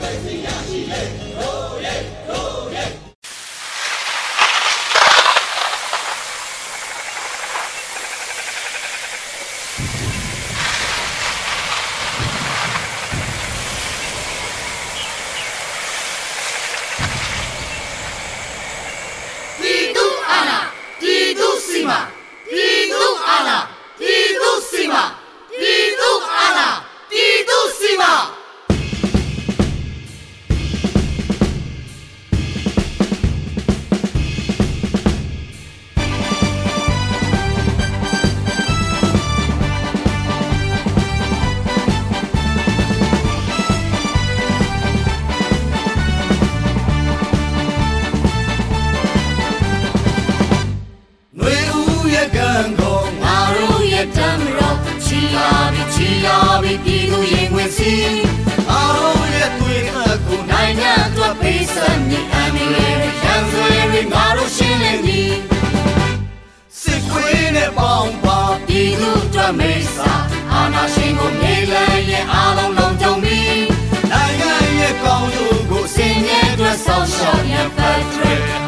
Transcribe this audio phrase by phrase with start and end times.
[0.00, 0.57] ပြည်
[57.76, 57.94] စီ
[58.70, 65.32] အားလုံးရဲ့တွေ့အပ်ကိုနိုင်ငံအတွက်ပေးစံနေအမီရဲ့ရန်စွဲတွေငါတို့ရှင်းလင်းသည်
[66.80, 70.12] စစ်ခွေးနဲ့ပေါင်းပါပြည်သူအတွက်မေးစာ
[70.52, 73.62] အာဏာရှင်ကိုမြေလန်းရဲ့အားလုံးလုံးကြုံပြီး
[74.12, 78.32] နိုင်ငံရဲ့ကောင်းကျိုးကိုစင်ရဲ့အတွက်ဆောင်းရှောင်းရန်ဖက်ထရ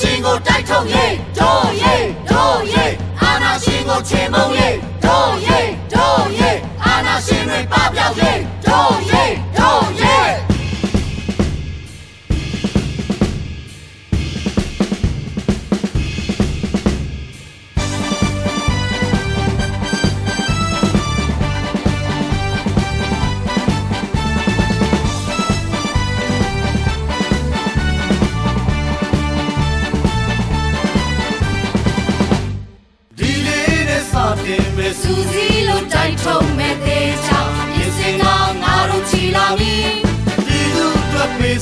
[0.00, 4.67] ရှင်ကိုတိုက်ထုတ်ရေးတို့ရေးတို့ရေးအာနာရှင်ကိုချေမုန်းရေး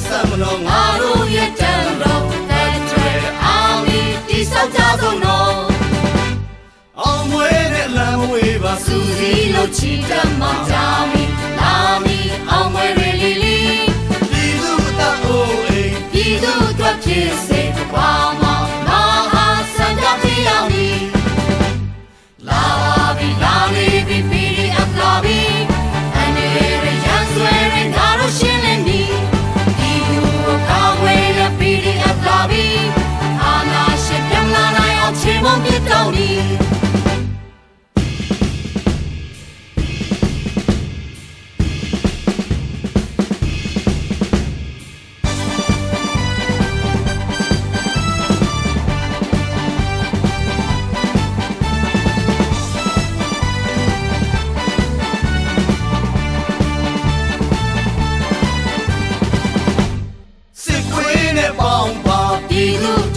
[0.05, 5.55] စမလို့ငါငါတို့ရဲ့တန်တော်တဲ့ထရအာမီတိဆောက်ကြဆုံးတော့
[7.01, 10.96] အောင်မွေးတဲ့လမ်းဝေးပါစူစီလိုချီတတ်မှကြော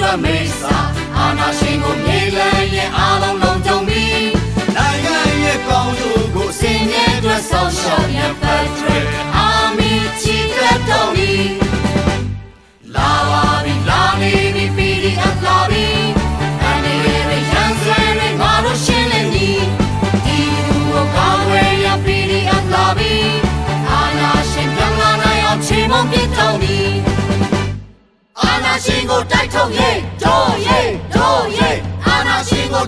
[0.10, 0.16] သူ
[0.68, 0.79] အ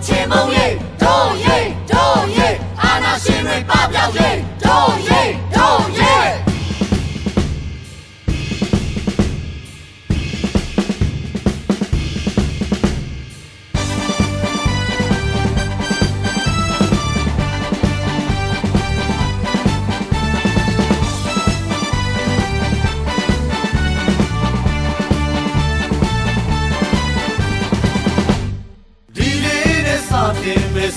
[0.06, 0.26] ရှင်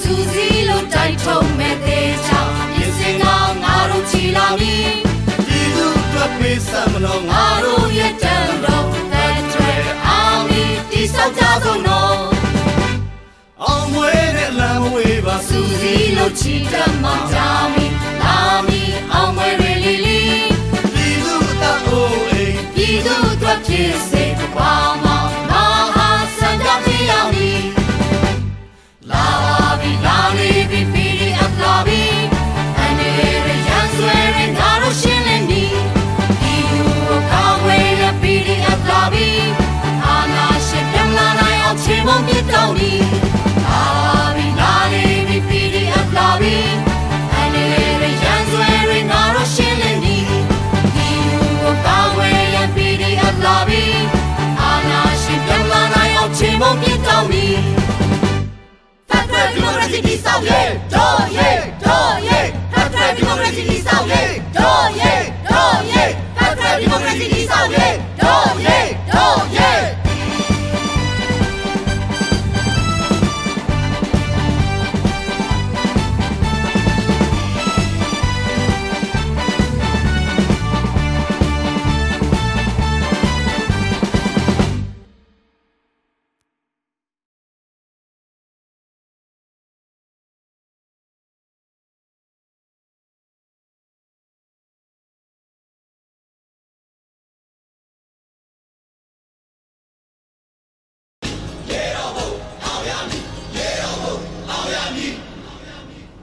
[0.02, 3.26] စူစီလိုတိုက်ထုံးမဲ့သေးချောင်းပြင်စင်က
[3.64, 4.76] ငါတို့ချီလာပြီ
[5.48, 10.20] ဒီလူအတွက်ပေးစမလို့ငါငါတို့ရဲ့တန်တော်တဲ့ထရအာ
[10.50, 12.18] မီတိဆောက်ကြဆုံးတော့
[13.64, 17.86] အောင်မွေးတဲ့လမ်းဝေးပါစူစီလိုချီတတ်မှကြောင်းမီ
[18.22, 18.38] လာ
[18.68, 18.82] မီ
[19.14, 20.22] အောင်မွေရီလီလီ
[20.94, 24.15] ဒီလူတအိုးအိမ်ပြည်သူအတွက်ဖြစ်